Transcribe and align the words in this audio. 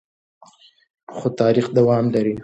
خو 1.15 1.27
تاریخ 1.39 1.65
دوام 1.77 2.05
لري. 2.13 2.35